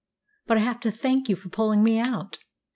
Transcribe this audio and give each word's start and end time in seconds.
But 0.47 0.57
I 0.57 0.61
have 0.61 0.79
to 0.79 0.89
thank 0.89 1.29
you 1.29 1.35
for 1.35 1.49
pulling 1.49 1.83
me 1.83 1.99
out. 1.99 2.39